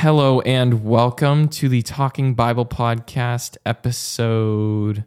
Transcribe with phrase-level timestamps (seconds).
[0.00, 5.04] Hello and welcome to the Talking Bible Podcast episode.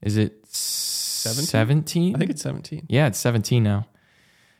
[0.00, 2.16] Is it 17?
[2.16, 2.86] I think it's 17.
[2.88, 3.86] Yeah, it's 17 now.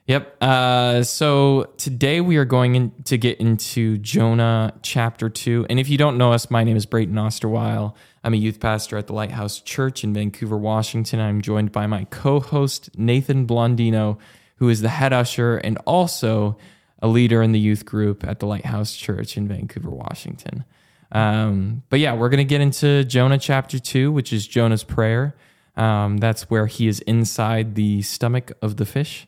[0.08, 0.36] Yep.
[0.42, 5.68] Uh, so today we are going in to get into Jonah chapter 2.
[5.70, 7.94] And if you don't know us, my name is Brayton Osterweil.
[8.22, 11.18] I'm a youth pastor at the Lighthouse Church in Vancouver, Washington.
[11.18, 14.18] I'm joined by my co host, Nathan Blondino,
[14.56, 16.58] who is the head usher and also
[17.02, 20.64] a leader in the youth group at the Lighthouse Church in Vancouver, Washington.
[21.10, 25.34] Um, but yeah, we're going to get into Jonah chapter 2, which is Jonah's prayer.
[25.76, 29.26] Um, that's where he is inside the stomach of the fish.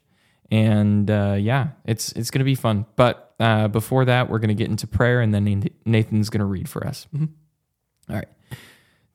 [0.50, 2.86] And uh, yeah, it's it's going to be fun.
[2.96, 6.46] But uh, before that, we're going to get into prayer, and then Nathan's going to
[6.46, 7.06] read for us.
[7.14, 8.28] All right.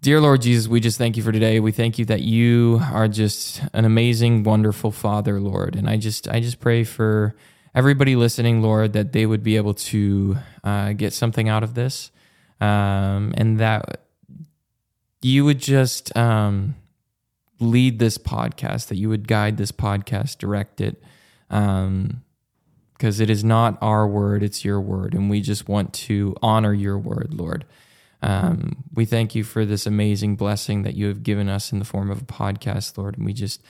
[0.01, 1.59] Dear Lord Jesus, we just thank you for today.
[1.59, 5.75] We thank you that you are just an amazing, wonderful Father, Lord.
[5.75, 7.35] And I just I just pray for
[7.73, 12.11] everybody listening, Lord, that they would be able to uh, get something out of this,
[12.59, 14.01] um, and that
[15.21, 16.75] you would just um,
[17.59, 21.01] lead this podcast, that you would guide this podcast, direct it,
[21.49, 22.23] um,
[22.93, 26.73] because it is not our word, it's your word, and we just want to honor
[26.73, 27.65] your word, Lord.
[28.21, 31.85] Um, we thank you for this amazing blessing that you have given us in the
[31.85, 33.61] form of a podcast, Lord, and we just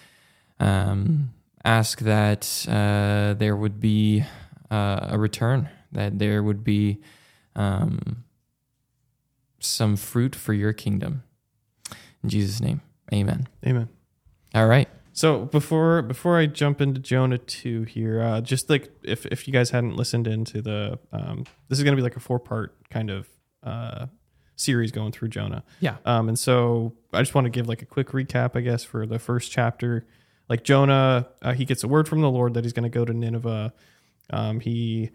[0.60, 1.32] um,
[1.66, 4.24] ask that uh, there would be
[4.72, 7.00] uh, a return, that there would be
[7.56, 8.24] um,
[9.60, 11.24] some fruit for your kingdom.
[12.24, 12.82] In Jesus' name,
[13.14, 13.48] amen.
[13.66, 13.90] Amen.
[14.54, 14.88] All right.
[15.14, 19.54] So before before I jump into Jonah 2 here, uh, just like if, if you
[19.54, 22.76] guys hadn't listened into the, um, this is going to be like a four part
[22.90, 23.28] kind of
[23.62, 24.06] uh,
[24.56, 25.64] series going through Jonah.
[25.80, 25.98] Yeah.
[26.06, 29.06] Um, and so I just want to give like a quick recap, I guess, for
[29.06, 30.06] the first chapter.
[30.50, 33.06] Like Jonah, uh, he gets a word from the Lord that he's going to go
[33.06, 33.72] to Nineveh.
[34.32, 35.12] Um, he,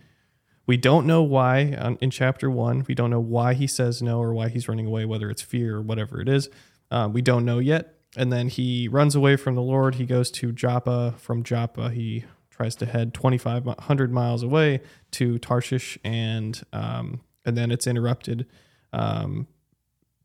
[0.67, 2.85] we don't know why um, in chapter one.
[2.87, 5.77] We don't know why he says no or why he's running away, whether it's fear
[5.77, 6.49] or whatever it is.
[6.91, 7.99] Uh, we don't know yet.
[8.17, 9.97] And then he runs away from the Lord.
[9.97, 11.15] He goes to Joppa.
[11.19, 14.81] From Joppa, he tries to head 2,500 miles away
[15.13, 18.47] to Tarshish, and um, and then it's interrupted.
[18.93, 19.49] Um,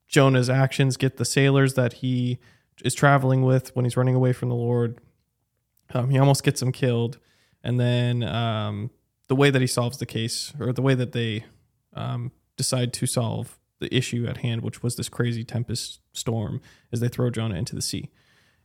[0.08, 2.38] Jonah's actions get the sailors that he
[2.84, 5.00] is traveling with when he's running away from the Lord.
[5.94, 7.18] Um, he almost gets him killed,
[7.64, 8.92] and then um,
[9.28, 11.46] the way that he solves the case, or the way that they
[11.94, 17.00] um, decide to solve the issue at hand, which was this crazy tempest storm, is
[17.00, 18.10] they throw Jonah into the sea.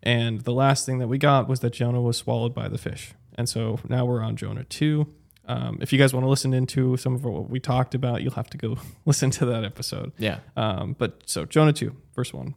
[0.03, 3.14] And the last thing that we got was that Jonah was swallowed by the fish.
[3.36, 5.06] And so now we're on Jonah 2.
[5.47, 8.32] Um, if you guys want to listen into some of what we talked about, you'll
[8.32, 8.76] have to go
[9.06, 10.12] listen to that episode.
[10.19, 10.38] Yeah.
[10.56, 12.54] Um, but so Jonah 2, verse 1.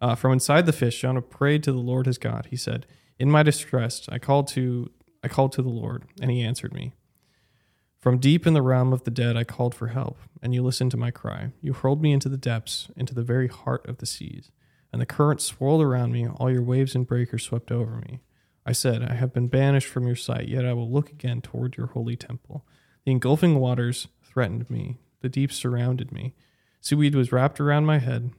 [0.00, 2.48] Uh, from inside the fish, Jonah prayed to the Lord his God.
[2.50, 2.86] He said,
[3.18, 4.90] In my distress, I called to
[5.22, 6.92] I called to the Lord, and he answered me.
[7.98, 10.90] From deep in the realm of the dead, I called for help, and you listened
[10.92, 11.52] to my cry.
[11.60, 14.50] You hurled me into the depths, into the very heart of the seas,
[14.90, 16.26] and the current swirled around me.
[16.26, 18.20] All your waves and breakers swept over me.
[18.64, 21.76] I said, I have been banished from your sight, yet I will look again toward
[21.76, 22.66] your holy temple.
[23.04, 26.34] The engulfing waters threatened me, the deep surrounded me.
[26.80, 28.30] Seaweed was wrapped around my head.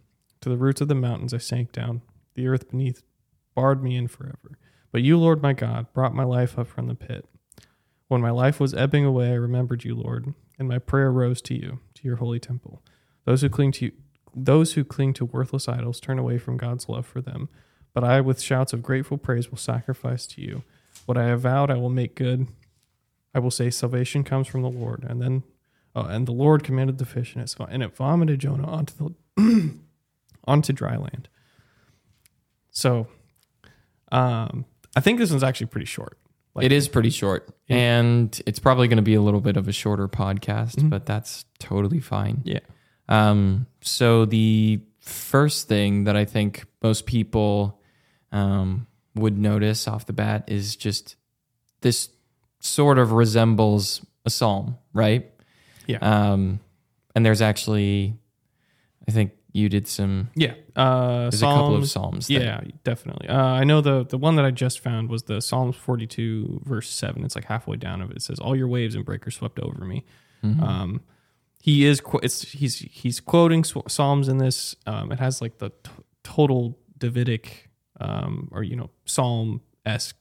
[0.42, 2.02] To the roots of the mountains I sank down.
[2.36, 3.04] The earth beneath
[3.56, 4.58] barred me in forever.
[4.92, 7.26] But you, Lord my God, brought my life up from the pit.
[8.08, 11.54] When my life was ebbing away, I remembered you, Lord, and my prayer rose to
[11.54, 12.82] you, to your holy temple.
[13.26, 13.92] Those who cling to you,
[14.36, 17.48] those who cling to worthless idols turn away from God's love for them.
[17.94, 20.64] But I, with shouts of grateful praise, will sacrifice to you.
[21.06, 22.48] What I have vowed, I will make good.
[23.34, 25.06] I will say, salvation comes from the Lord.
[25.08, 25.44] And then,
[25.96, 29.74] oh, and the Lord commanded the fish, and it, and it vomited Jonah onto the
[30.46, 31.28] onto dry land.
[32.72, 33.08] So,
[34.12, 34.66] um,
[34.96, 36.18] I think this one's actually pretty short.
[36.54, 37.78] Like, it is pretty short, Yeah.
[37.78, 41.46] and it's probably going to be a little bit of a shorter podcast, but that's
[41.60, 42.42] totally fine.
[42.44, 42.60] Yeah.
[43.08, 47.82] Um, so the first thing that I think most people
[48.34, 51.16] um, would notice off the bat is just
[51.82, 52.10] this
[52.60, 55.30] sort of resembles a psalm, right?
[55.88, 55.98] Yeah.
[56.02, 56.60] Um,
[57.16, 58.18] and there's actually,
[59.08, 60.30] I think you did some.
[60.36, 60.54] Yeah.
[60.76, 62.28] Uh, There's a couple of Psalms- psalms.
[62.28, 63.28] that- Yeah, definitely.
[63.28, 66.90] Uh, I know the the one that I just found was the Psalms 42 verse
[66.90, 67.24] 7.
[67.26, 68.18] It's like halfway down of it.
[68.18, 70.06] It says all your waves and breakers swept over me.
[70.44, 70.62] Mhm.
[70.62, 71.02] Um
[71.62, 75.92] he is it's he's he's quoting psalms in this um it has like the t-
[76.24, 77.70] total Davidic
[78.00, 80.16] um or you know psalm-esque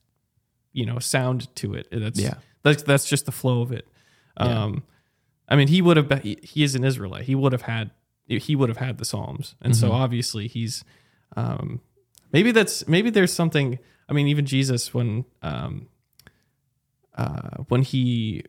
[0.72, 1.88] you know sound to it.
[1.90, 2.34] That's Yeah.
[2.62, 3.86] that's that's just the flow of it.
[4.38, 4.64] Yeah.
[4.64, 4.82] Um
[5.48, 7.24] I mean he would have been, he, he is an Israelite.
[7.24, 7.90] He would have had
[8.38, 9.54] he would have had the psalms.
[9.60, 9.94] And so Mhm.
[9.94, 10.84] obviously he's
[11.36, 11.80] um
[12.32, 13.78] maybe that's maybe there's something
[14.08, 15.88] I mean even Jesus when um
[17.16, 18.44] uh when he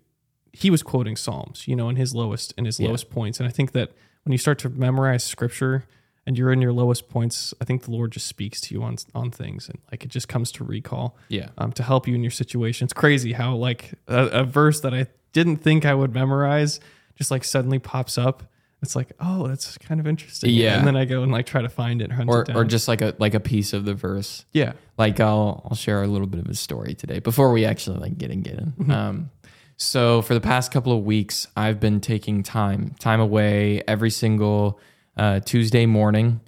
[0.54, 2.88] he was quoting Psalms, you know, in his lowest in his Yeah.
[2.88, 3.40] lowest points.
[3.40, 3.92] And I think that
[4.24, 5.86] when you start to memorize scripture
[6.28, 8.98] and you're in your lowest points, I think the Lord just speaks to you on
[9.16, 11.50] on things and like it just comes to recall Yeah.
[11.58, 12.86] um, to help you in your situation.
[12.86, 16.80] It's crazy how like a, a verse that I didn't think I would memorize
[17.16, 18.44] just like suddenly pops up.
[18.82, 20.50] It's like, oh, that's kind of interesting.
[20.50, 20.78] Yeah.
[20.80, 22.58] And then I go and like try to find it, hunt Or it down.
[22.58, 24.46] or just like a like a piece of the verse.
[24.54, 24.74] yeah.
[24.98, 28.18] like I'll I'll share a little bit of a story today before we actually like
[28.18, 28.92] get in get in.
[28.92, 29.30] Um,
[29.78, 34.80] so for the past couple of weeks, I've been taking time time away every single
[35.18, 36.42] uh, Tuesday morning.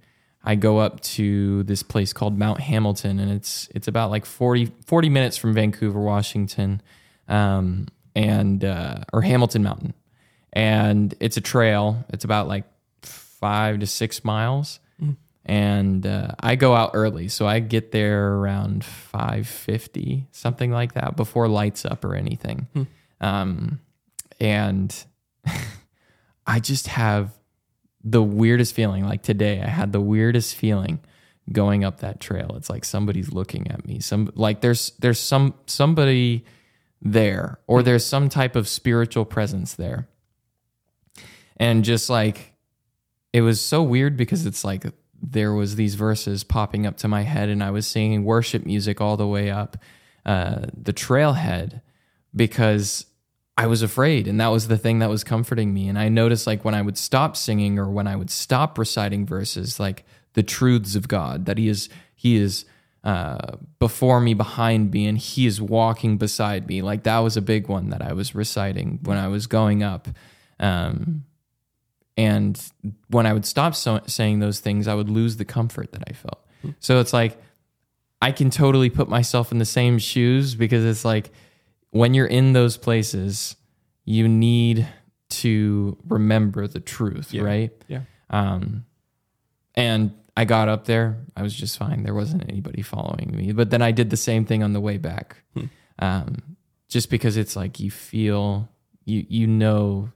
[0.43, 4.71] I go up to this place called Mount Hamilton, and it's it's about like 40,
[4.85, 6.81] 40 minutes from Vancouver, Washington,
[7.27, 9.93] um, and uh, or Hamilton Mountain,
[10.53, 12.05] and it's a trail.
[12.09, 12.63] It's about like
[13.01, 14.79] five to six miles
[15.45, 20.93] and uh, I go out early, so I get there around five fifty, something like
[20.93, 22.67] that, before lights up or anything.
[23.19, 23.79] Um,
[24.39, 24.95] and
[26.47, 27.37] I just have
[28.03, 29.05] the weirdest feeling.
[29.05, 30.99] Like today, I had the weirdest feeling
[31.51, 32.53] going up that trail.
[32.55, 33.99] It's like somebody's looking at me.
[33.99, 36.45] Some like there's there's some somebody
[37.01, 40.07] there, or there's some type of spiritual presence there,
[41.57, 42.53] and just like
[43.31, 44.85] it was so weird because it's like
[45.21, 48.99] there was these verses popping up to my head and i was singing worship music
[48.99, 49.77] all the way up
[50.25, 51.81] uh, the trailhead
[52.35, 53.05] because
[53.57, 55.87] i was afraid and that was the thing that was comforting me.
[55.87, 59.25] And i noticed like when i would stop singing or when i would stop reciting
[59.25, 62.65] verses like the truths of god that he is he is
[63.03, 66.81] uh, before me behind me and he is walking beside me.
[66.81, 70.07] Like that was a big one that i was reciting when i was going up.
[70.59, 71.25] Um,
[72.17, 72.61] and
[73.09, 76.13] when I would stop so- saying those things, I would lose the comfort that I
[76.13, 76.39] felt.
[76.79, 77.37] So it's like
[78.21, 81.31] I can totally put myself in the same shoes because it's like
[81.89, 83.55] when you're in those places,
[84.05, 84.87] you need
[85.29, 87.41] to remember the truth, Yeah.
[87.43, 87.71] right?
[87.87, 88.01] Yeah.
[88.29, 88.85] Um,
[89.75, 91.17] and I got up there.
[91.35, 92.03] I was just fine.
[92.03, 93.51] There wasn't anybody following me.
[93.51, 95.37] But then I did the same thing on the way back.
[95.99, 96.57] Um,
[96.87, 98.69] just because it's like you feel
[99.05, 100.09] you you know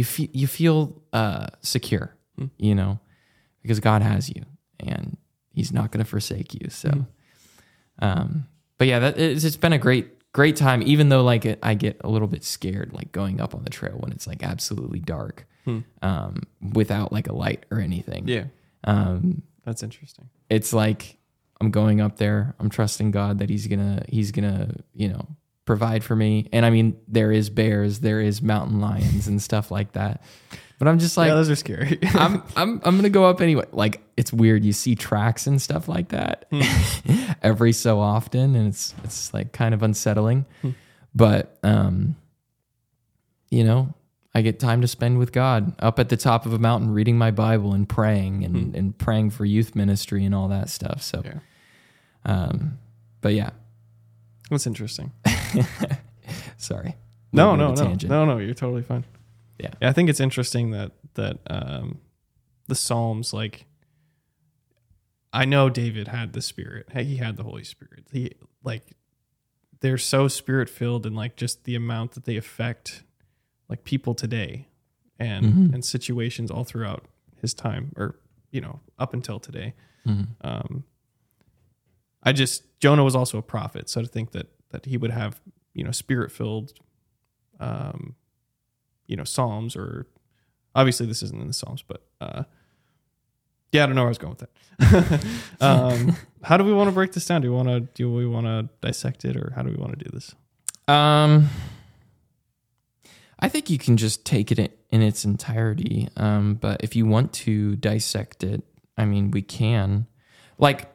[0.00, 2.16] you feel you feel uh, secure,
[2.56, 2.98] you know,
[3.62, 4.42] because God has you
[4.78, 5.16] and
[5.52, 6.70] He's not going to forsake you.
[6.70, 7.06] So,
[8.00, 8.46] um,
[8.78, 10.82] but yeah, that it's, it's been a great great time.
[10.82, 13.70] Even though like it, I get a little bit scared, like going up on the
[13.70, 15.46] trail when it's like absolutely dark,
[16.02, 16.42] um,
[16.72, 18.26] without like a light or anything.
[18.26, 18.44] Yeah.
[18.84, 20.30] Um, That's interesting.
[20.48, 21.18] it's like
[21.60, 22.54] I'm going up there.
[22.58, 25.26] I'm trusting God that He's gonna He's gonna you know
[25.64, 26.48] provide for me.
[26.52, 30.22] And I mean, there is bears, there is mountain lions and stuff like that.
[30.80, 31.98] But I'm just like yeah, those are scary.
[32.14, 33.66] I'm I'm I'm gonna go up anyway.
[33.70, 34.64] Like it's weird.
[34.64, 36.46] You see tracks and stuff like that
[37.42, 40.46] every so often, and it's it's like kind of unsettling.
[41.14, 42.16] But um,
[43.50, 43.92] you know,
[44.34, 47.18] I get time to spend with God up at the top of a mountain, reading
[47.18, 51.02] my Bible and praying and and praying for youth ministry and all that stuff.
[51.02, 51.40] So, yeah.
[52.24, 52.78] um,
[53.20, 53.50] but yeah,
[54.50, 55.12] That's interesting.
[56.56, 56.96] sorry.
[57.32, 58.38] No, no, bit of a no, no, no.
[58.38, 59.04] You're totally fine.
[59.58, 59.70] Yeah.
[59.82, 61.98] I think it's interesting that that um,
[62.66, 63.66] the Psalms, like,
[65.32, 66.88] I know David had the Spirit.
[66.92, 68.06] He had the Holy Spirit.
[68.10, 68.32] He
[68.64, 68.82] like,
[69.80, 73.04] they're so spirit filled, and like just the amount that they affect,
[73.68, 74.68] like people today,
[75.18, 75.74] and Mhm.
[75.74, 77.06] and situations all throughout
[77.40, 78.16] his time, or
[78.50, 79.74] you know, up until today.
[80.06, 80.28] Mhm.
[80.40, 80.84] Um,
[82.22, 85.40] I just Jonah was also a prophet, so to think that that he would have
[85.74, 86.72] you know spirit filled,
[87.58, 88.14] um,
[89.06, 90.06] you know Psalms or
[90.74, 92.44] obviously this isn't in the Psalms, but uh,
[93.72, 94.48] yeah, I don't know where I was going with
[94.78, 95.24] that.
[95.60, 97.42] um, how do we want to break this down?
[97.42, 99.98] Do we want to do we want to dissect it, or how do we want
[99.98, 100.34] to do this?
[100.88, 101.48] Um,
[103.38, 106.08] I think you can just take it in, in its entirety.
[106.16, 108.62] Um, but if you want to dissect it,
[108.98, 110.06] I mean, we can.
[110.58, 110.90] Like,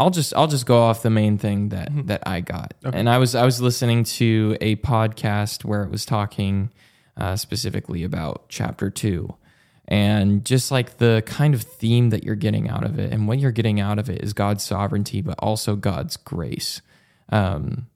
[0.00, 2.98] I'll just I'll just go off the main thing that that I got, Okay.
[2.98, 6.70] and I was I was listening to a podcast where it was talking
[7.16, 9.34] uh, specifically about chapter two.
[9.86, 13.40] And just like the kind of theme that you're getting out of it, and what
[13.40, 16.80] you're getting out of it is God's sovereignty, but also God's grace.
[17.30, 17.88] Um,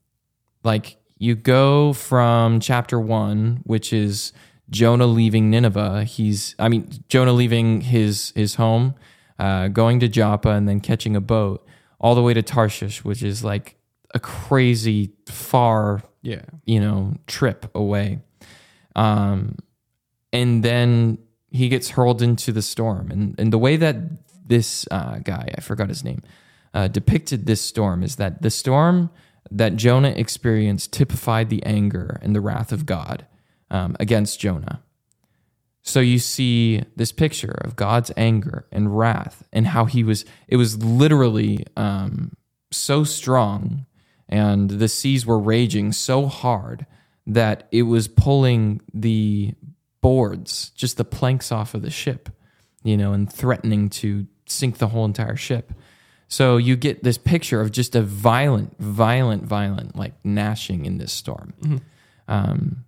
[0.63, 4.33] like you go from chapter one, which is
[4.69, 6.03] Jonah leaving Nineveh.
[6.03, 8.95] He's, I mean, Jonah leaving his his home,
[9.39, 11.65] uh, going to Joppa, and then catching a boat
[11.99, 13.77] all the way to Tarshish, which is like
[14.13, 18.19] a crazy far, Yeah, you know, trip away.
[18.95, 19.57] Um,
[20.33, 21.19] and then
[21.51, 23.95] he gets hurled into the storm, and and the way that
[24.47, 26.21] this uh, guy, I forgot his name,
[26.73, 29.09] uh, depicted this storm is that the storm
[29.51, 33.27] that Jonah experienced typified the anger and the wrath of God.
[33.71, 34.83] um, against Jonah.
[35.85, 40.57] So you see this picture of God's anger and wrath and how he was, it
[40.57, 42.35] was literally um,
[42.71, 43.85] so strong
[44.27, 46.87] and the seas were raging so hard
[47.27, 49.53] that it was pulling the
[50.01, 52.29] boards, just the planks off of the ship,
[52.83, 55.71] you know, and threatening to sink the whole entire ship.
[56.27, 61.13] So you get this picture of just a violent, violent, violent, like gnashing in this
[61.13, 61.53] storm.
[62.27, 62.84] Um,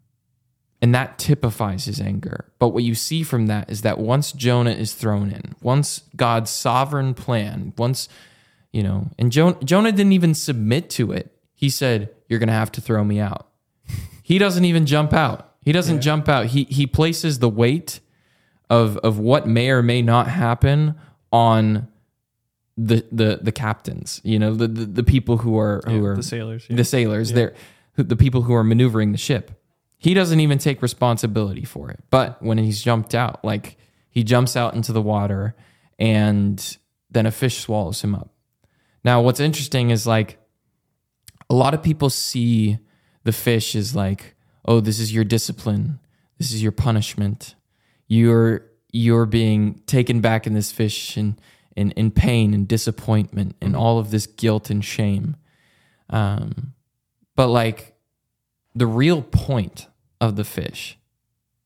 [0.81, 2.45] and that typifies his anger.
[2.59, 6.51] But what you see from that is that once Jonah is thrown in, once God's
[6.51, 8.07] sovereign plan, once,
[8.71, 11.33] you know, and jo- Jonah didn't even submit to it.
[11.55, 13.47] He said, You're going to have to throw me out.
[14.21, 15.55] he doesn't even jump out.
[15.61, 16.45] He doesn't jump out.
[16.47, 17.99] He, he places the weight
[18.69, 20.95] of, of what may or may not happen
[21.31, 21.87] on
[22.77, 26.15] the, the, the captains, you know, the, the, the people who are, who Yeah, are
[26.15, 26.67] the sailors.
[26.69, 26.75] Yeah.
[26.75, 27.55] the sailors, they're
[27.95, 29.51] the people who are maneuvering the ship.
[29.97, 32.03] He doesn't even take responsibility for it.
[32.09, 33.77] But when he's jumped out, like
[34.09, 35.55] he jumps out into the water
[35.97, 36.77] and
[37.09, 38.29] then a fish swallows him up.
[39.03, 40.37] Now, what's interesting is like
[41.49, 42.77] a lot of people see
[43.23, 44.35] the fish as like,
[44.65, 45.99] oh, this is your discipline.
[46.37, 47.55] This is your punishment.
[48.07, 51.39] You're you're being taken back in this fish and
[51.75, 55.35] in, in pain and disappointment and all of this guilt and shame.
[56.09, 56.73] Um,
[57.35, 57.96] but like
[58.77, 59.87] the real point
[60.21, 60.99] of the fish,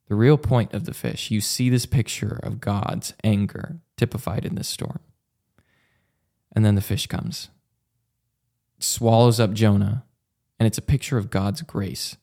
[0.07, 4.55] the real point of the fish, you see this picture of God's anger typified in
[4.55, 4.99] this storm.
[6.55, 7.49] And then the fish comes,
[8.79, 10.05] swallows up Jonah,
[10.57, 12.15] and it's a picture of God's grace.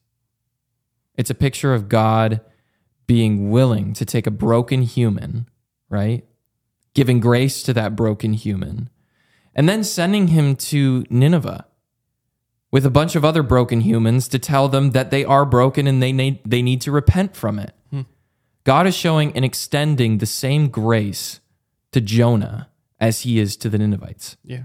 [1.16, 2.40] It's a picture of God
[3.07, 5.50] being willing to take a broken human,
[5.90, 6.25] right?
[6.95, 8.88] Giving grace to that broken human,
[9.54, 11.66] and then sending him to Nineveh
[12.71, 16.03] with a bunch of other broken humans to tell them that they are broken and
[16.03, 17.73] they need, they need to repent from it.
[17.91, 18.03] Hmm.
[18.65, 21.41] God is showing and extending the same grace
[21.93, 22.69] to Jonah
[23.01, 24.37] as he is to the Ninevites.
[24.45, 24.65] Yeah.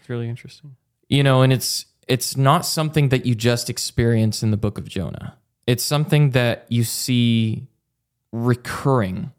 [0.00, 0.76] It's really interesting.
[1.08, 4.88] You know, and it's it's not something that you just experience in the book of
[4.88, 5.36] Jonah.
[5.66, 7.66] It's something that you see
[8.32, 9.32] recurring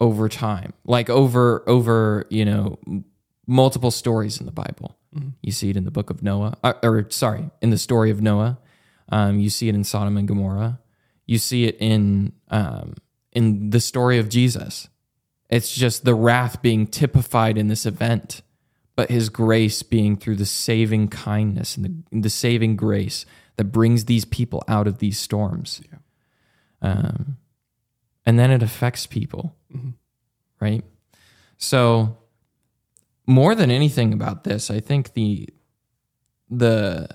[0.00, 0.72] over time.
[0.84, 2.78] Like over over, you know,
[3.46, 4.96] multiple stories in the Bible.
[5.42, 8.20] You see it in the book of Noah, uh, or sorry, in the story of
[8.20, 8.58] Noah.
[9.08, 10.80] Um, you see it in Sodom and Gomorrah.
[11.26, 12.94] You see it in um,
[13.32, 14.88] in the story of Jesus.
[15.50, 18.42] It's just the wrath being typified in this event,
[18.96, 24.06] but His grace being through the saving kindness and the, the saving grace that brings
[24.06, 25.80] these people out of these storms.
[26.82, 27.36] Um,
[28.26, 29.54] and then it affects people,
[30.60, 30.84] right?
[31.56, 32.16] So
[33.26, 35.48] more than anything about this, I think the
[36.50, 37.08] the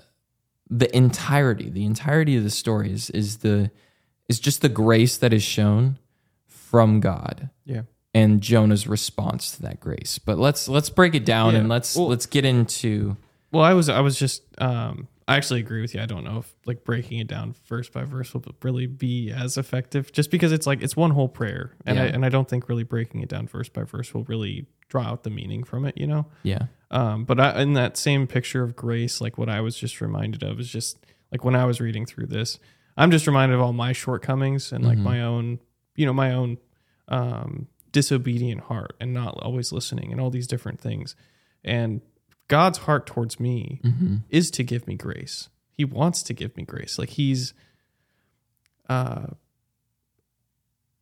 [0.68, 3.70] the entirety, the entirety of the story is is the
[4.28, 5.98] is just the grace that is shown
[6.46, 7.82] from God Yeah.
[8.14, 10.18] and Jonah's response to that grace.
[10.18, 11.60] But let's let's break it down Yeah.
[11.60, 13.16] and let's Well- let's get into
[13.52, 16.00] Well, I was I was just um I actually agree with you.
[16.00, 19.56] I don't know if like breaking it down verse by verse will really be as
[19.56, 21.76] effective just because it's like it's one whole prayer.
[21.86, 24.66] And I and I don't think really breaking it down verse by verse will really
[24.88, 26.26] draw out the meaning from it, you know?
[26.42, 26.64] yeah.
[26.90, 30.42] Um, but I, in that same picture of grace, like what I was just reminded
[30.42, 30.98] of is just
[31.30, 32.58] like when I was reading through this,
[32.96, 35.60] I'm just reminded of all my shortcomings and like my own,
[35.94, 36.58] you know, my own
[37.06, 41.14] um, disobedient heart and not always listening and all these different things.
[41.62, 42.00] And
[42.50, 43.80] God's heart towards me
[44.28, 45.48] is to give me grace.
[45.72, 46.98] He wants to give me grace.
[46.98, 47.54] Like he's,
[48.88, 49.28] uh,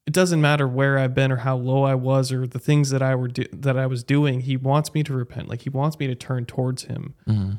[0.07, 3.03] it doesn't matter where I've been or how low I was or the things that
[3.03, 4.41] I were do- that I was doing.
[4.43, 5.49] He wants me to repent.
[5.49, 7.15] Like he wants me to turn towards him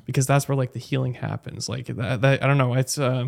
[0.06, 1.68] because that's where like the healing happens.
[1.70, 2.74] Like that, that I don't know.
[2.76, 3.28] It's uh,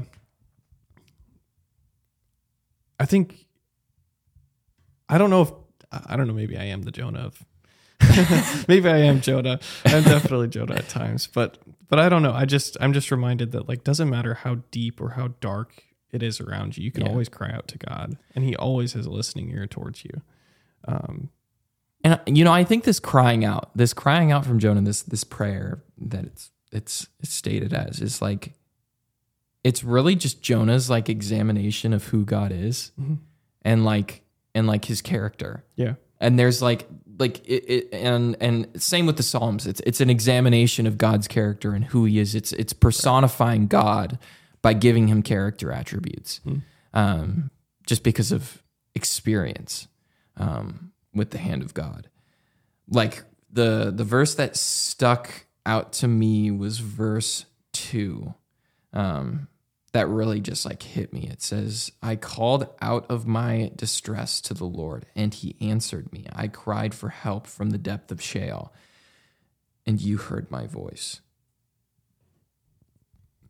[3.00, 3.46] I think
[5.10, 5.52] I don't know if
[6.08, 6.34] I don't know.
[6.34, 7.46] Maybe I am the Jonah of.
[8.68, 9.60] maybe I am Jonah.
[9.86, 11.58] I'm definitely Jonah at times, but
[11.90, 12.34] but I don't know.
[12.34, 16.22] I just I'm just reminded that like doesn't matter how deep or how dark it
[16.24, 17.10] is around you, you can Yeah.
[17.12, 20.22] always cry out to God, and He always has a listening ear towards you.
[20.88, 21.30] Um,
[22.04, 25.24] And you know, I think this crying out, this crying out from Jonah, this this
[25.24, 28.54] prayer that it's it's it's stated as is like
[29.64, 32.92] it's really just Jonah's like examination of who God is
[33.62, 34.24] and like
[34.56, 35.64] and like his character.
[35.76, 36.88] yeah, And there's like
[37.20, 39.68] like it, it and and same with the Psalms.
[39.68, 42.34] It's it's an examination of God's character and who he is.
[42.36, 44.18] It's it's personifying God
[44.62, 46.40] by giving him character attributes.
[46.94, 47.52] Um
[47.86, 48.64] just because of
[48.96, 49.88] experience
[50.38, 52.10] um, with the hand of God.
[52.88, 58.34] Like the the verse that stuck out to me was verse two.
[58.94, 59.48] Um,
[59.94, 61.28] that really just like hit me.
[61.28, 66.26] It says, I called out of my distress to the Lord, and he answered me.
[66.32, 68.74] I cried for help from the depth of Sheol,
[69.86, 71.20] and you heard my voice.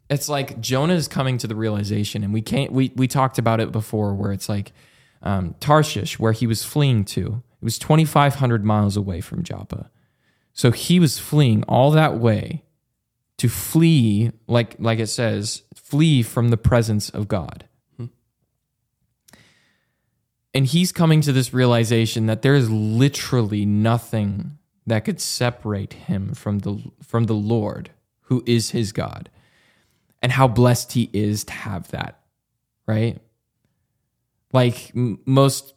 [0.10, 2.72] It's like Jonah is coming to the realization, and we can't.
[2.72, 4.74] We we talked about it before, where it's like
[5.22, 7.44] um, Tarshish, where he was fleeing to.
[7.62, 9.92] It was twenty five hundred miles away from Joppa,
[10.54, 12.64] so he was fleeing all that way
[13.42, 17.66] to flee, like like it says, flee from the presence of God.
[17.98, 18.06] Hmm.
[20.54, 26.36] And he's coming to this realization that there is literally nothing that could separate him
[26.36, 27.90] from the from the Lord,
[28.26, 29.28] who is his God.
[30.22, 32.22] And how blessed he is to have that,
[32.86, 33.18] right?
[34.54, 35.74] Like m- most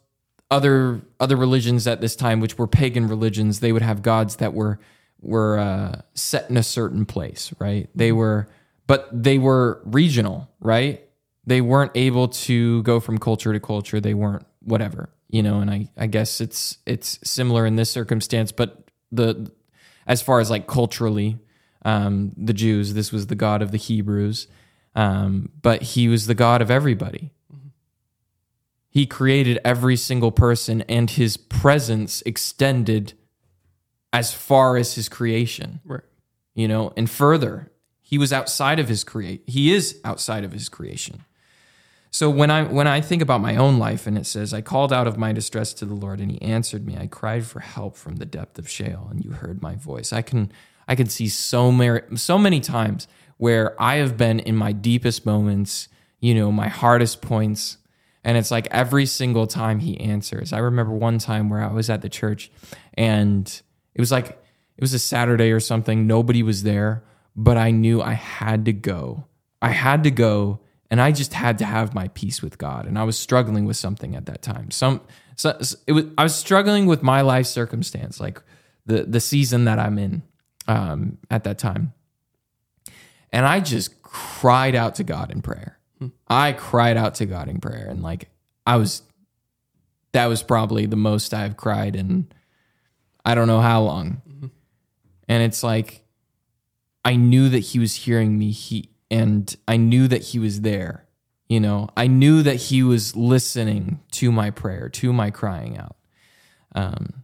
[0.51, 4.53] other other religions at this time, which were pagan religions, they would have gods that
[4.53, 4.79] were
[5.25, 7.89] were uh, set in a certain place, right?
[7.95, 8.47] They were,
[8.87, 11.01] but they were regional, right?
[11.45, 13.99] They weren't able to go from culture to culture.
[13.99, 15.59] They weren't whatever, you know.
[15.59, 19.51] And I, I guess it's it's similar in this circumstance, but the
[20.07, 21.39] as far as like culturally,
[21.83, 24.47] um, the Jews, this was the God of the Hebrews,
[24.95, 27.31] um, but He was the God of everybody.
[28.89, 33.13] He created every single person, and His presence extended
[34.15, 35.81] as far as his creation.
[35.83, 35.99] Right.
[36.53, 37.69] You know, and further,
[38.01, 39.43] he was outside of his create.
[39.45, 41.25] He is outside of his creation.
[42.11, 44.93] So when I when I think about my own life and it says I called
[44.93, 46.95] out of my distress to the Lord and he answered me.
[46.97, 50.13] I cried for help from the depth of Sheol and you heard my voice.
[50.13, 50.49] I can
[50.87, 55.25] I can see so many so many times where I have been in my deepest
[55.25, 55.89] moments,
[56.21, 57.79] you know, my hardest points
[58.23, 60.53] and it's like every single time he answers.
[60.53, 62.49] I remember one time where I was at the church
[62.93, 63.61] and
[63.95, 66.05] it was like it was a Saturday or something.
[66.05, 67.03] Nobody was there,
[67.35, 69.25] but I knew I had to go.
[69.61, 70.59] I had to go,
[70.91, 72.85] and I just had to have my peace with God.
[72.85, 74.69] And I was struggling with something at that time.
[74.69, 75.01] Some,
[75.35, 76.05] so it was.
[76.17, 78.41] I was struggling with my life circumstance, like
[78.85, 80.23] the the season that I'm in
[80.67, 81.93] um, at that time.
[83.31, 85.79] And I just cried out to God in prayer.
[86.27, 88.29] I cried out to God in prayer, and like
[88.67, 89.01] I was,
[90.11, 92.27] that was probably the most I've cried in
[93.25, 94.21] I don't know how long.
[95.27, 96.03] And it's like
[97.03, 101.05] I knew that he was hearing me he and I knew that he was there.
[101.49, 105.95] You know, I knew that he was listening to my prayer, to my crying out.
[106.75, 107.23] Um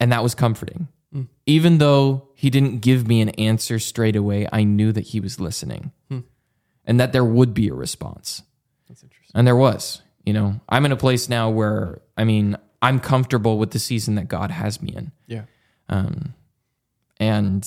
[0.00, 0.88] and that was comforting.
[1.14, 1.28] Mm.
[1.46, 5.38] Even though he didn't give me an answer straight away, I knew that he was
[5.38, 5.92] listening.
[6.08, 6.20] Hmm.
[6.84, 8.42] And that there would be a response.
[8.88, 9.32] That's interesting.
[9.34, 13.58] And there was, you know, I'm in a place now where, I mean, I'm comfortable
[13.58, 15.12] with the season that God has me in.
[15.26, 15.44] Yeah.
[15.88, 16.34] Um,
[17.18, 17.66] and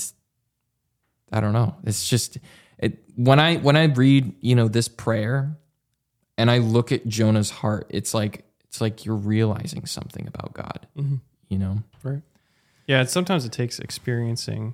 [1.32, 1.76] I don't know.
[1.86, 2.38] It's just
[2.78, 5.58] it, when I when I read you know this prayer,
[6.38, 10.88] and I look at Jonah's heart, it's like it's like you're realizing something about God.
[10.98, 11.22] Mhm.
[11.50, 11.84] You know.
[12.04, 12.22] Right.
[12.88, 13.00] Yeah.
[13.00, 14.74] And sometimes it takes experiencing,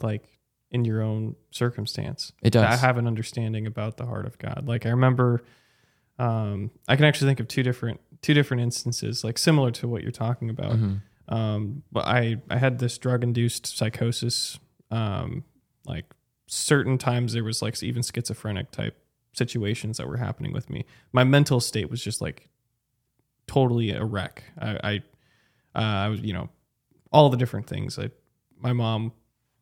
[0.00, 0.24] like
[0.70, 2.80] in your own circumstance, It to does.
[2.80, 4.64] have an understanding about the heart of God.
[4.66, 5.44] Like I remember,
[6.18, 10.02] um, I can actually think of two different two different instances, like similar to what
[10.02, 10.72] you're talking about.
[10.72, 11.00] Mhm.
[11.28, 14.58] Um, but I I had this drug induced psychosis.
[14.90, 15.44] Um,
[15.86, 16.04] like
[16.46, 18.96] certain times there was like even schizophrenic type
[19.32, 20.84] situations that were happening with me.
[21.12, 22.48] My mental state was just like
[23.46, 24.44] totally a wreck.
[24.58, 24.96] I I,
[25.74, 26.48] uh, I was you know
[27.12, 27.98] all the different things.
[27.98, 28.10] I
[28.58, 29.12] my mom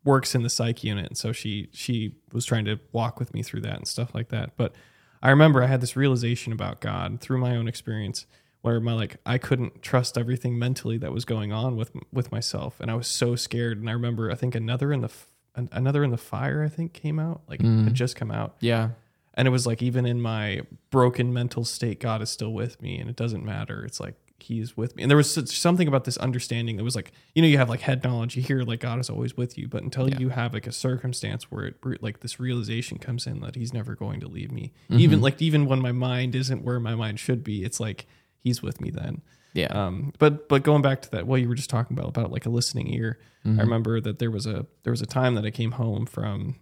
[0.04, 3.42] works in the psych unit, and so she she was trying to walk with me
[3.42, 4.56] through that and stuff like that.
[4.56, 4.74] But
[5.22, 8.26] I remember I had this realization about God through my own experience
[8.64, 12.80] where my like I couldn't trust everything mentally that was going on with with myself.
[12.80, 13.78] And I was so scared.
[13.78, 15.10] And I remember I think another in the
[15.54, 17.84] another in the fire I think came out like Mm.
[17.84, 18.56] had just come out.
[18.60, 18.90] Yeah.
[19.34, 22.98] and it was like even in my broken mental state God is still with me
[22.98, 23.84] and it doesn't matter.
[23.84, 25.02] It's like he's with me.
[25.02, 26.76] And there was something about this understanding.
[26.76, 28.34] That was like you know you have like head knowledge.
[28.34, 29.68] You hear like God is always with you.
[29.68, 30.18] But until Yeah.
[30.20, 33.94] you have like a circumstance where it like this realization comes in that he's never
[33.94, 34.72] going to leave me.
[34.88, 35.00] Mm-hmm.
[35.00, 38.06] even like even when my mind isn't where my mind should be it's like
[38.44, 39.20] he's with me then
[39.54, 39.66] Yeah.
[39.66, 42.46] um, but but going back to that, what you were just talking about about like
[42.46, 43.60] a listening ear, Mm-hmm.
[43.60, 46.56] I remember that there was a there was a time that I came home from,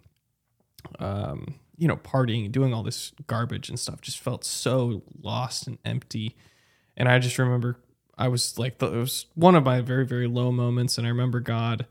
[0.99, 4.01] um, you know, partying, and doing all this garbage and stuff.
[4.01, 6.35] Just felt so lost and empty,
[6.97, 7.77] and I just remember
[8.17, 11.39] I was like it was one of my very very low moments, and I remember
[11.39, 11.85] God.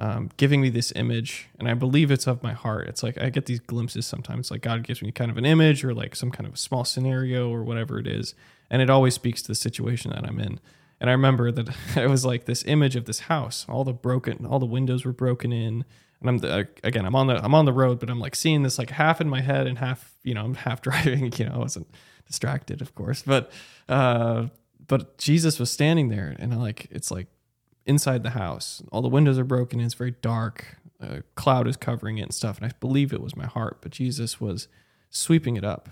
[0.00, 2.86] Um, giving me this image, and I believe it's of my heart.
[2.86, 4.48] It's like I get these glimpses sometimes.
[4.48, 6.84] Like God gives me kind of an image, or like some kind of a small
[6.84, 8.32] scenario, or whatever it is,
[8.70, 10.60] and it always speaks to the situation that I'm in.
[11.00, 13.66] And I remember that it was like this image of this house.
[13.68, 15.84] All the broken, all the windows were broken in.
[16.20, 18.62] and I'm the, again I'm on the I'm on the road, but I'm like seeing
[18.62, 21.32] this like half in my head and half you know I'm half driving.
[21.36, 21.88] You know, I wasn't
[22.26, 23.50] distracted, of course, but
[23.88, 24.46] uh,
[24.86, 27.26] but Jesus was standing there, and I like it's like
[27.86, 30.76] inside the house, all the windows are broken, and it's very dark.
[31.00, 33.92] A cloud is covering it and stuff, and I believe it was my heart, but
[33.92, 34.66] Jesus was
[35.10, 35.88] sweeping it up.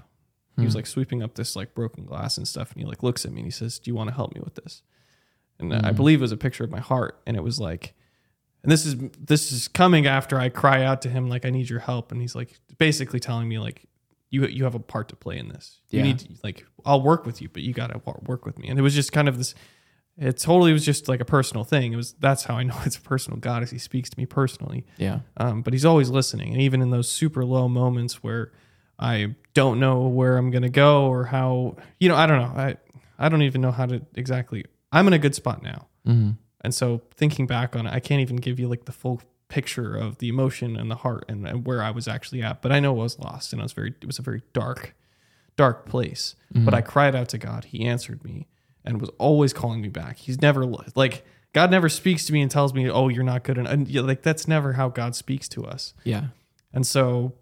[0.59, 0.79] He was Hmm.
[0.79, 3.40] like sweeping up this like broken glass and stuff, and he like looks at me
[3.40, 4.83] and he says, "Do you want to help me with this?"
[5.59, 5.97] And I Mhm.
[5.97, 7.95] believe it was a picture of my heart, and it was like,
[8.62, 11.69] and this is this is coming after I cry out to him like I need
[11.71, 13.87] your help, and he's like basically telling me like
[14.31, 15.81] you you have a part to play in this.
[15.90, 16.05] You Yeah.
[16.07, 18.69] need to, like I'll work with you, but you got to work with me.
[18.69, 19.55] And it was just kind of this.
[20.19, 21.92] It totally was just like a personal thing.
[21.92, 24.25] It was that's how I know it's a personal God as He speaks to me
[24.27, 24.85] personally.
[24.97, 25.21] Yeah.
[25.37, 28.53] Um, but He's always listening, and even in those super low moments where
[28.99, 32.77] I don't know where I'm gonna go or how you know I don't know I
[33.19, 34.65] I don't even know how to exactly.
[34.93, 35.87] I'm in a good spot now.
[36.05, 36.31] hmm
[36.63, 39.95] And so thinking back on it, I can't even give you like the full picture
[39.97, 42.63] of the emotion and the heart and, and where I was actually at.
[42.63, 44.95] But I know I was lost and I was very it was a very dark,
[45.57, 46.35] dark place.
[46.53, 47.67] But I cried out to God.
[47.67, 48.47] He answered me
[48.85, 50.19] and was always calling me back.
[50.19, 53.57] He's never like God never speaks to me and tells me, "Oh, you're not good."
[53.57, 55.95] And, and yeah, like that's never how God speaks to us.
[56.05, 56.27] Yeah.
[56.73, 57.33] And so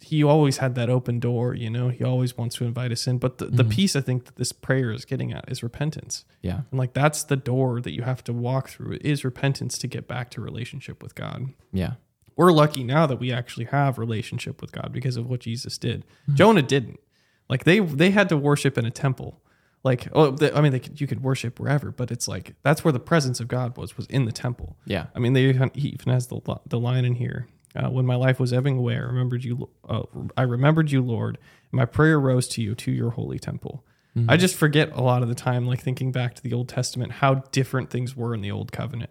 [0.00, 3.18] he always had that open door, you know, he always wants to invite us in.
[3.18, 3.70] But the, the Mhm.
[3.70, 6.24] piece I think that this prayer is getting at is repentance.
[6.42, 6.62] Yeah.
[6.70, 9.86] And like that's the door that you have to walk through It is repentance to
[9.86, 11.48] get back to relationship with God.
[11.72, 11.94] Yeah.
[12.36, 16.04] We're lucky now that we actually have relationship with God because of what Jesus did.
[16.28, 16.34] Mhm.
[16.34, 17.00] Jonah didn't.
[17.48, 19.40] Like they they had to worship in a temple.
[19.84, 22.82] Like oh, they, I mean, they could, you could worship wherever, but it's like that's
[22.84, 24.76] where the presence of God was was in the temple.
[24.86, 25.06] Yeah.
[25.14, 27.48] I mean, they he even has the the line in here.
[27.76, 29.68] Uh, when my life was ebbing away, I remembered you.
[29.88, 30.02] Uh,
[30.36, 31.38] I remembered you, Lord.
[31.72, 33.84] And my prayer rose to you to your holy temple.
[34.16, 34.26] Mhm.
[34.28, 37.12] I just forget a lot of the time, like thinking back to the Old Testament,
[37.12, 39.10] how different things were in the Old Covenant.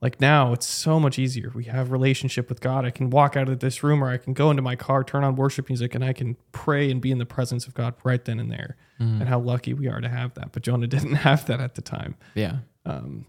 [0.00, 1.52] Like now, it's so much easier.
[1.54, 2.84] We have relationship with God.
[2.84, 5.22] I can walk out of this room, or I can go into my car, turn
[5.22, 8.24] on worship music, and I can pray and be in the presence of God right
[8.24, 8.76] then and there.
[8.98, 9.20] Mhm.
[9.20, 10.50] And how lucky we are to have that.
[10.52, 12.60] But Jonah didn't have that at the time Yeah.
[12.86, 13.26] um,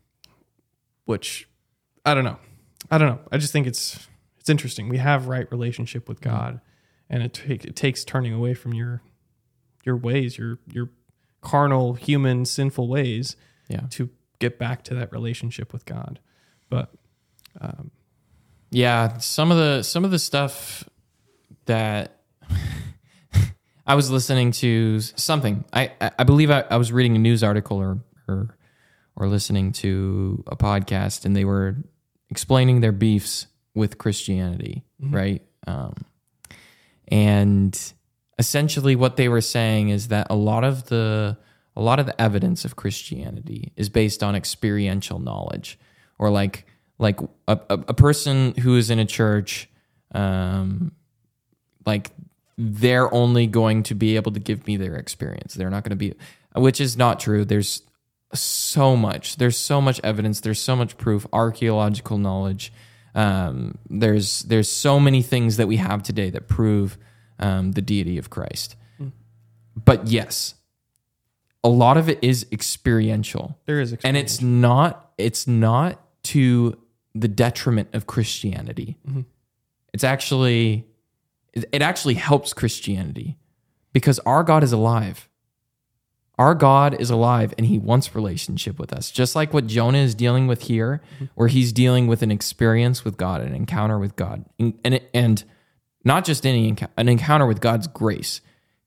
[1.06, 1.47] which
[2.06, 2.38] I don't know.
[2.89, 3.19] I don't know.
[3.32, 4.08] I just think it's
[4.43, 4.89] it's interesting.
[4.89, 6.60] We have right relationship with God,
[7.10, 9.01] and it, take, it takes turning away from your
[9.86, 10.89] your ways, your your
[11.39, 13.38] carnal, human, sinful ways,
[13.69, 13.86] Yeah.
[13.91, 16.19] to get back to that relationship with God.
[16.69, 16.91] But
[17.62, 17.91] um,
[18.69, 20.84] Yeah, some of the some of the stuff
[21.65, 22.19] that
[23.88, 25.63] I was listening to something.
[25.71, 28.58] I I I believe I, I was reading a news article or or
[29.15, 31.77] or listening to a podcast, and they were
[32.29, 35.14] explaining their beefs with Christianity, Mhm.
[35.14, 35.42] right?
[35.68, 35.94] Um,
[37.08, 37.94] and
[38.40, 41.38] essentially, what they were saying is that a lot of the
[41.76, 45.80] a lot of the evidence of Christianity is based on experiential knowledge,
[46.20, 46.66] or like
[47.00, 49.68] like a, a, a person who is in a church,
[50.14, 50.92] um,
[51.86, 52.12] like
[52.58, 55.56] they're only going to be able to give me their experience.
[55.56, 56.14] They're not going to be,
[56.56, 57.44] which is not true.
[57.44, 57.82] There's
[58.34, 59.38] so much.
[59.38, 60.40] There's so much evidence.
[60.40, 61.26] There's so much proof.
[61.34, 62.72] Archaeological knowledge.
[63.15, 66.97] Um, there's there's so many things that we have today that prove
[67.39, 68.76] um, the deity of Christ.
[68.97, 69.10] Hmm.
[69.76, 70.56] But yes,
[71.63, 76.78] a lot of it is experiential there is, and it's not it's not to
[77.13, 78.97] the detriment of Christianity.
[79.08, 79.26] Mhm.
[79.93, 80.88] It's actually
[81.54, 83.38] it actually helps Christianity
[83.91, 85.30] because our God is alive.
[86.39, 89.12] Our God is alive and he wants relationship with us.
[89.12, 91.02] Just like what Jonah is dealing with here,
[91.36, 94.46] where he's dealing with an experience with God, an encounter with God.
[94.60, 95.43] And and, and
[96.04, 98.41] not just any an encounter with God's grace.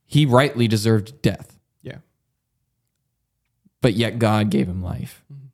[0.05, 1.99] He rightly deserved death yeah,
[3.81, 5.25] but yet God gave him life.
[5.33, 5.51] Mhm.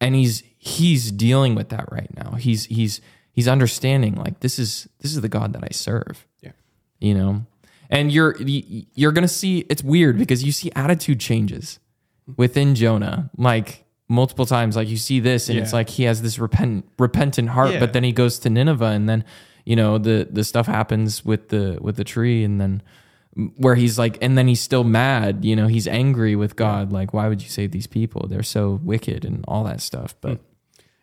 [0.00, 2.32] And he's he's dealing with that right now.
[2.32, 3.00] He's he's
[3.32, 6.26] he's understanding like this is this is the God that I serve.
[6.40, 6.52] Yeah.
[7.00, 7.46] You know.
[7.90, 11.78] And you're you're going to see it's weird because you see attitude changes
[12.36, 16.38] within Jonah like multiple times like you see this and it's like he has this
[16.38, 17.78] repentant repentant heart Yeah.
[17.80, 19.24] but then he goes to Nineveh and then
[19.64, 22.82] you know the the stuff happens with the with the tree and then
[23.56, 27.14] where he's like and then he's still mad you know he's angry with god like
[27.14, 30.42] why would you save these people they're so wicked and all that stuff but hmm.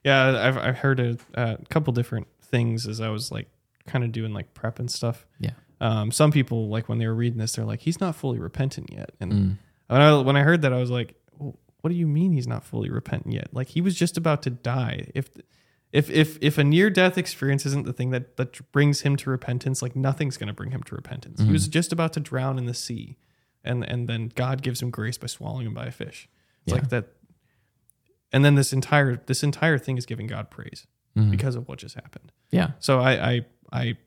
[0.04, 0.45] yeah.
[0.45, 3.47] I've I've heard a, a couple different things as I was like
[3.86, 5.26] kind of doing like prep and stuff.
[5.39, 8.40] yeah Um, some people like when they were reading this, they're like, he's not fully
[8.40, 9.58] repentant yet, and Mm.
[9.88, 12.66] When I, when I heard that, I was like, "What do you mean he's not
[12.66, 13.54] fully repentant yet?
[13.54, 15.08] Like he was just about to die.
[15.16, 15.30] If
[15.94, 19.30] if if if a near death experience isn't the thing that that brings him to
[19.30, 21.40] repentance, like nothing's going to bring him to repentance.
[21.40, 23.18] He was just about to drown in the sea,
[23.63, 26.28] and and then God gives him grace by swallowing him by a fish.
[26.66, 26.80] It's Yeah.
[26.82, 27.06] like that.
[28.34, 30.86] And then this entire this entire thing is giving God praise.
[31.32, 32.32] because of what just happened.
[32.52, 32.72] Yeah.
[32.78, 33.98] So I, I, I,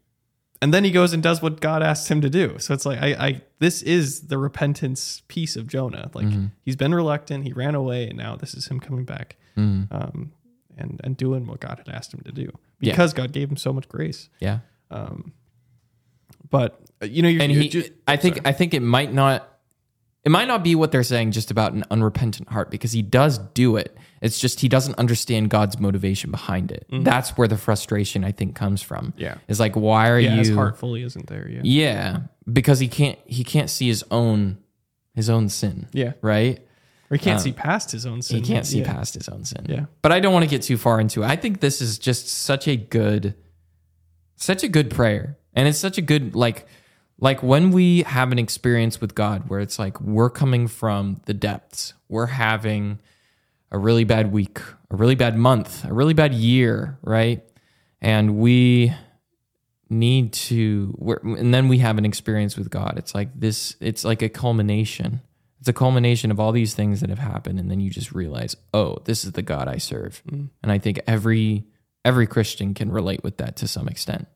[0.63, 2.59] and then he goes and does what God asked him to do.
[2.59, 6.11] So it's like I, I this is the repentance piece of Jonah.
[6.15, 6.47] Like Mm-hmm.
[6.63, 9.95] he's been reluctant, he ran away, and now this is him coming back, Mm-hmm.
[9.95, 10.33] um,
[10.77, 12.93] and and doing what God had asked him to do Yeah.
[12.93, 14.29] because God gave him so much grace.
[14.41, 14.59] Yeah.
[14.91, 15.33] Um,
[16.49, 19.13] but uh, you know, you're, and you're he ju- i think i think it might
[19.13, 19.47] not
[20.25, 23.39] it might not be what they're saying just about an unrepentant heart because he does
[23.55, 28.23] do it it's just he doesn't understand god's motivation behind it that's where the frustration
[28.25, 29.21] i think comes from Mm-hmm.
[29.21, 29.35] Yeah.
[29.49, 31.65] is like why are yeah, you his heart fully isn't there yet.
[31.65, 32.21] yeah
[32.53, 34.59] because he can't he can't see his own
[35.15, 36.59] his own sin Yeah, right
[37.11, 38.37] or he can't see past his own sin.
[38.37, 38.93] he can't see Yeah.
[38.93, 39.87] past his own sin Yeah.
[40.03, 42.29] but i don't want to get too far into it i think this is just
[42.29, 43.35] such a good
[44.37, 46.67] such a good prayer and it's such a good like
[47.21, 51.35] like when we have an experience with god where it's like we're coming from the
[51.35, 52.99] depths we're having
[53.71, 57.43] a really bad week a really bad month a really bad year right?
[58.01, 58.95] And we
[59.89, 62.95] need to we're, and then we have an experience with god.
[62.97, 65.21] It's like this it's like a culmination.
[65.59, 68.57] It's a culmination of all these things that have happened and then you just realize
[68.73, 70.23] oh this is the god i serve.
[70.29, 70.51] Mm.
[70.63, 71.67] And i think every
[72.05, 74.27] every christian can relate with that to some extent.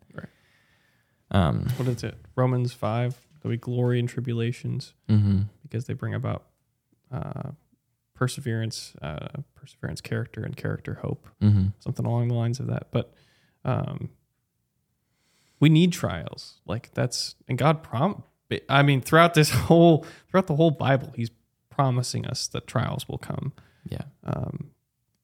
[1.34, 2.16] Um What is it?
[2.36, 3.16] Romans five.
[3.40, 5.48] That we glory in tribulations mhm.
[5.62, 6.44] because they bring about
[7.12, 7.50] uh,
[8.14, 11.28] perseverance, uh, perseverance, character, and character, hope.
[11.42, 11.74] Mhm.
[11.78, 12.88] something along the lines of that.
[12.90, 13.12] But
[13.66, 14.08] um,
[15.60, 16.60] we need trials.
[16.66, 18.22] Like that's and God prom.
[18.68, 21.30] I mean, throughout this whole throughout the whole Bible, He's
[21.68, 23.52] promising us that trials will come.
[23.90, 24.70] yeah Um,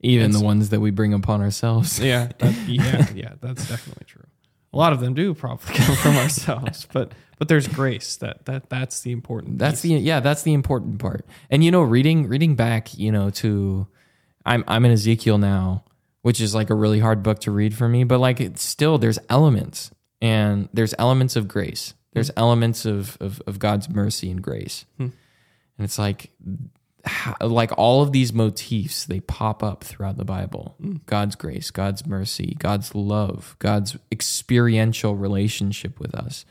[0.02, 3.32] even the ones that we bring upon ourselves yeah, that, yeah, yeah.
[3.40, 4.24] That's definitely true.
[4.72, 8.16] A lot of them do probably come from ourselves, but but there's grace.
[8.16, 9.58] That that that's the important.
[9.58, 9.90] That's piece.
[9.90, 11.26] the yeah, that's the important part.
[11.50, 13.86] And you know, reading reading back, you know, to
[14.44, 15.84] I'm I'm in Ezekiel now,
[16.22, 18.98] which is like a really hard book to read for me, but like it's still
[18.98, 21.94] there's elements and there's elements of grace.
[22.12, 22.38] There's hmm.
[22.38, 24.84] elements of of, of God's mercy and grace.
[24.96, 25.08] Hmm.
[25.78, 26.30] And it's like
[27.40, 30.76] like all of these motifs they pop up throughout the Bible.
[31.06, 36.44] God's grace, God's mercy, God's love, God's experiential relationship with us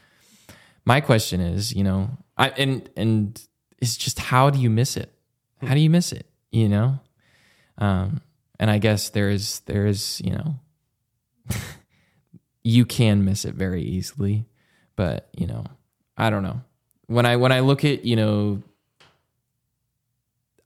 [0.89, 3.39] my question is, you know, I and and
[3.77, 5.13] it's just how do you miss it?
[5.61, 6.25] How do you miss it?
[6.51, 6.99] You know,
[7.77, 8.21] um,
[8.59, 10.55] and I guess there is there is you know,
[12.63, 14.47] you can miss it very easily,
[14.95, 15.63] but you know,
[16.17, 16.61] I don't know.
[17.05, 18.63] When I when I look at you know,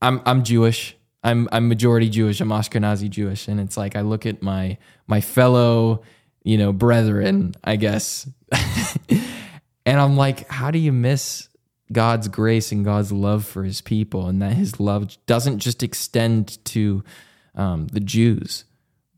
[0.03, 0.95] I'm I'm Jewish.
[1.23, 2.41] I'm I'm majority Jewish.
[2.41, 6.03] I'm Ashkenazi Jewish, and it's like I look at my my fellow
[6.43, 8.29] you know brethren, I guess.
[9.85, 11.49] And I'm like, how do you miss
[11.91, 16.63] God's grace and God's love for his people and that his love doesn't just extend
[16.65, 17.03] to
[17.55, 18.65] um, the Jews,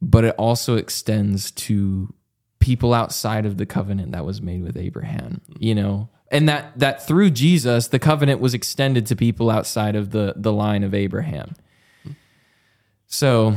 [0.01, 2.13] but it also extends to
[2.59, 6.09] people outside of the covenant that was made with Abraham, you know?
[6.31, 10.51] And that, that through Jesus, the covenant was extended to people outside of the, the
[10.51, 11.55] line of Abraham.
[13.07, 13.55] So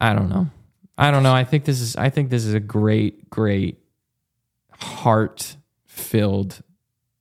[0.00, 0.48] I don't know.
[0.96, 1.34] I don't know.
[1.34, 3.78] I think this is, I think this is a great, great
[4.72, 6.62] heart filled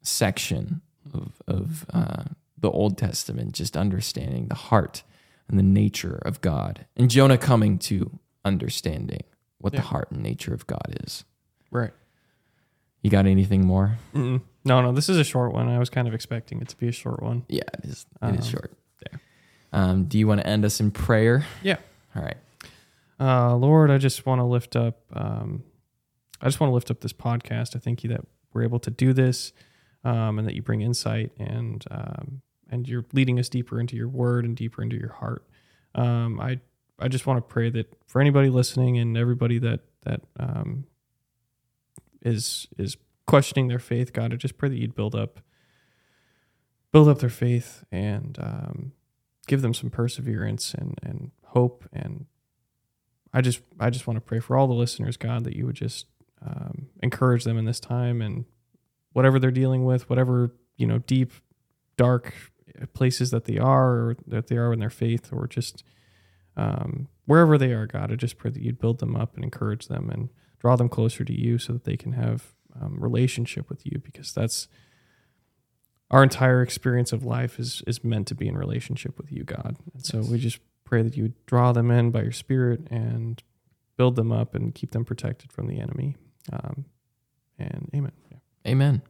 [0.01, 0.81] section
[1.13, 2.23] of, of uh,
[2.57, 5.03] the Old Testament, just understanding the heart
[5.47, 9.21] and the nature of God, and Jonah coming to understanding
[9.57, 9.81] what Yeah.
[9.81, 11.23] the heart and nature of God is.
[11.71, 11.91] right.
[13.01, 13.97] You got anything more?
[14.13, 14.41] Mm-mm.
[14.65, 14.91] No, no.
[14.91, 15.69] This is a short one.
[15.69, 17.45] I was kind of expecting it to be a short one.
[17.47, 18.05] Yeah, it is.
[18.21, 18.73] It is Um, short.
[19.11, 19.17] yeah.
[19.71, 21.45] Um, do you want to end us in prayer?
[21.63, 21.77] Yeah.
[22.15, 22.37] All right.
[23.19, 25.01] Uh, Lord, I just want to lift up.
[25.13, 25.63] Um,
[26.41, 27.75] I just want to lift up this podcast.
[27.75, 28.21] I thank you that
[28.53, 29.51] we're able to do this,
[30.03, 34.07] um, and that you bring insight and um, and you're leading us deeper into your
[34.07, 35.43] Word and deeper into your heart.
[35.95, 36.59] Um, I
[36.97, 40.85] I just want to pray that for anybody listening and everybody that that um,
[42.21, 42.97] is is
[43.29, 45.39] questioning their faith, God, I just pray that you'd build up
[46.91, 48.91] build up their faith and um,
[49.45, 51.87] give them some perseverance and and hope.
[51.93, 52.25] And
[53.31, 55.75] I just I just want to pray for all the listeners, God, that you would
[55.75, 56.07] just
[56.41, 58.45] um, encourage them in this time and
[59.13, 61.31] whatever they're dealing with, whatever you know, deep,
[61.97, 62.33] dark
[62.95, 65.83] places that they are, or that they are in their faith, or just
[66.57, 69.87] um, wherever they are, God, I just pray that you'd build them up and encourage
[69.87, 73.85] them and draw them closer to you, so that they can have um, relationship with
[73.85, 74.67] you, because that's
[76.11, 79.77] our entire experience of life is is meant to be in relationship with you, God.
[79.93, 83.43] And so we just pray that you would draw them in by your spirit and
[83.95, 86.15] build them up and keep them protected from the enemy.
[86.51, 86.85] Um,
[87.59, 88.13] and amen.
[88.31, 88.71] Yeah.
[88.71, 89.01] Amen.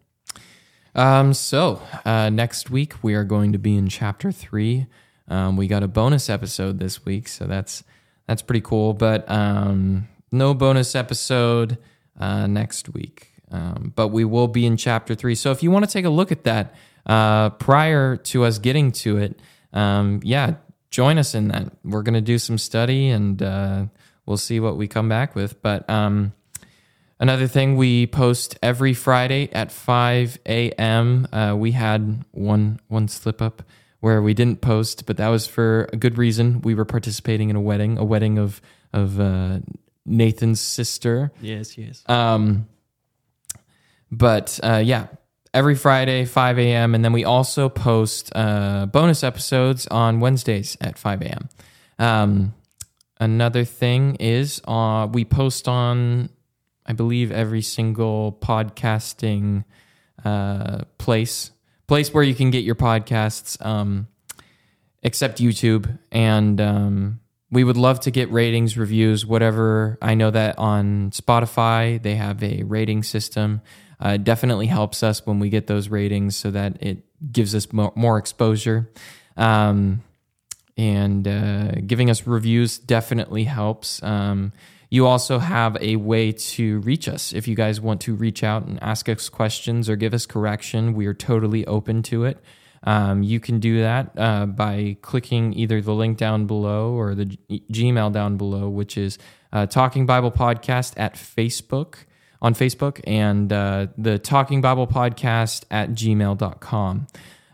[0.96, 4.88] Um, so uh, next week we are going to be in chapter three.
[5.28, 7.84] Um, we got a bonus episode this week, so that's
[8.28, 8.94] that's pretty cool.
[8.94, 11.78] But um, no bonus episode
[12.20, 15.36] uh, next week, um, but we will be in chapter three.
[15.36, 18.92] So if you want to take a look at that uh, prior to us getting
[18.92, 19.40] to it,
[19.74, 20.56] um, yeah,
[20.90, 21.72] join us in that.
[21.84, 23.86] We're going to do some study and uh,
[24.26, 25.62] we'll see what we come back with.
[25.62, 26.34] But um,
[27.20, 31.28] another thing, we post every Friday at 5 a.m.
[31.32, 33.64] Uh, we had one one slip up
[34.00, 36.62] where we didn't post, but that was for a good reason.
[36.62, 38.62] We were participating in a wedding, a wedding of
[38.94, 39.60] of uh,
[40.06, 41.32] Nathan's sister.
[41.42, 42.04] Yes, yes.
[42.08, 42.68] Um,
[44.12, 45.08] but uh, yeah,
[45.54, 46.96] every Friday, 5 a.m.
[46.96, 51.50] And then we also post uh, bonus episodes on Wednesdays at 5 a.m.
[51.98, 52.54] Um,
[53.20, 56.30] another thing is uh, we post on,
[56.86, 59.66] I believe, every single podcasting
[60.24, 61.52] uh, place,
[61.88, 64.08] place where you can get your podcasts, um,
[65.02, 65.98] except YouTube.
[66.12, 67.20] And um,
[67.52, 69.98] we would love to get ratings, reviews, whatever.
[70.02, 73.62] I know that on Spotify, they have a rating system.
[74.04, 77.72] Uh, it definitely helps us when we get those ratings so that it gives us
[77.74, 78.90] more, more exposure.
[79.36, 80.04] Um,
[80.78, 84.02] and uh, giving us reviews definitely helps.
[84.02, 84.54] Um,
[84.90, 87.34] you also have a way to reach us.
[87.34, 90.94] If you guys want to reach out and ask us questions or give us correction,
[90.94, 92.40] we are totally open to it.
[92.84, 97.26] Um, you can do that uh, by clicking either the link down below or the
[97.26, 99.18] G- Gmail down below, which is
[99.52, 102.06] uh, Talking Bible Podcast at Facebook
[102.42, 107.08] on Facebook and uh, the Talking Bible Podcast at gmail.com.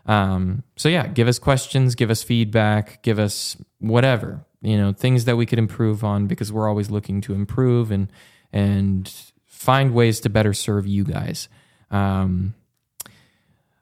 [0.06, 5.24] Um, so, yeah, give us questions, give us feedback, give us whatever, you know, things
[5.24, 8.10] that we could improve on because we're always looking to improve and,
[8.52, 9.12] and
[9.46, 11.48] find ways to better serve you guys.
[11.90, 12.54] Um,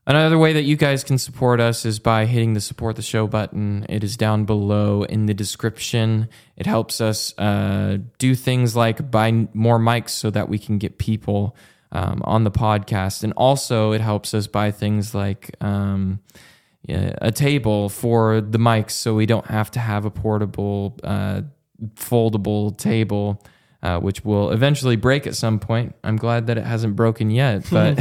[0.07, 3.27] Another way that you guys can support us is by hitting the support the show
[3.27, 3.87] button.
[3.89, 6.29] It is down below in the description.
[6.57, 10.99] It helps us uh, do things like buy more mics so that we can get
[10.99, 11.57] people
[11.91, 13.25] um, on the podcast.
[13.25, 16.21] And also, it helps us buy things like um,
[16.87, 21.43] a table for the mics so we don't have to have a portable, uh,
[21.97, 23.43] foldable table.
[23.83, 25.95] Uh, which will eventually break at some point.
[26.03, 27.99] I'm glad that it hasn't broken yet, but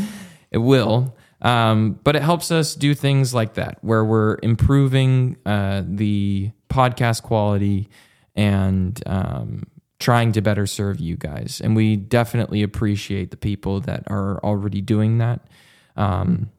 [0.50, 1.14] it will.
[1.40, 7.22] Um, but it helps us do things like that, where we're improving uh, the podcast
[7.22, 7.88] quality
[8.34, 9.64] and um,
[10.00, 11.60] trying to better serve you guys.
[11.62, 15.46] And we definitely appreciate the people that are already doing that.
[15.96, 16.50] Um,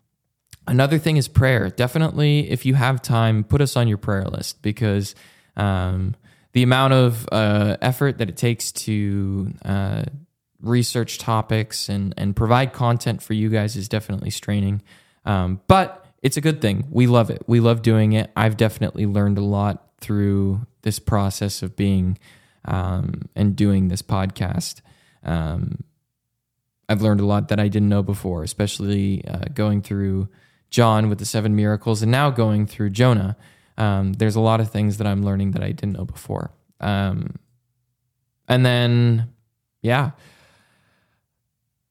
[0.68, 1.70] another thing is prayer.
[1.70, 5.16] Definitely, if you have time, put us on your prayer list because
[5.56, 6.16] um,
[6.54, 10.04] the amount of uh, effort that it takes to uh,
[10.62, 14.82] research topics and and provide content for you guys is definitely straining.
[15.26, 16.88] Um, but it's a good thing.
[16.90, 17.44] We love it.
[17.48, 18.32] We love doing it.
[18.36, 22.18] I've definitely learned a lot through this process of being
[22.66, 24.82] um, and doing this podcast.
[25.24, 25.84] Um,
[26.88, 30.28] I've learned a lot that I didn't know before, especially uh, going through
[30.70, 33.38] John with the seven miracles and now going through Jonah.
[33.78, 36.52] Um, there's a lot of things that I'm learning that I didn't know before.
[36.80, 37.36] Um,
[38.48, 39.30] and then,
[39.82, 40.12] yeah.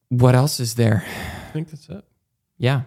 [0.09, 1.05] What else is there?
[1.05, 2.03] I think that's it.
[2.57, 2.83] Yeah.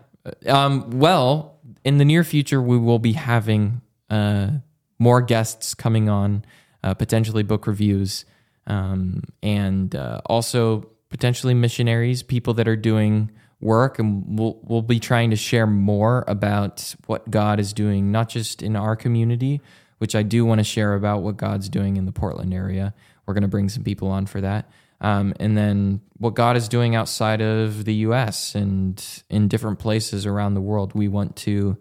[0.46, 3.80] Um, well, in the near future, we will be having
[4.11, 4.50] uh,
[4.98, 6.44] more guests coming on,
[6.85, 8.24] uh, potentially book reviews,
[8.66, 13.30] um, and uh, also potentially missionaries, people that are doing
[13.61, 18.28] work, and we'll we'll be trying to share more about what God is doing, not
[18.28, 19.61] just in our community,
[19.98, 22.94] which I do want to share about what God's doing in the Portland area.
[23.26, 24.68] We're going to bring some people on for that.
[25.02, 30.24] Um, and then what God is doing outside of the US and in different places
[30.24, 30.92] around the world.
[30.94, 31.76] We want to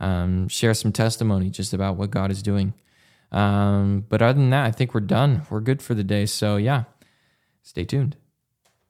[0.00, 2.74] um, share some testimony just about what God is doing.
[3.30, 5.42] Um, but other than that, I think we're done.
[5.48, 6.26] We're good for the day.
[6.26, 6.84] So, yeah,
[7.62, 8.16] stay tuned.